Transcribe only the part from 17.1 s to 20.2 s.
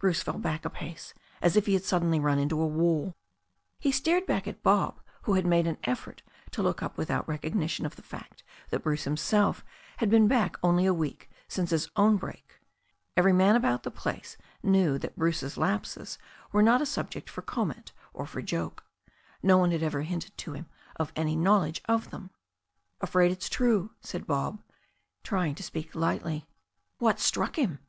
for comment or for joke. No one had ever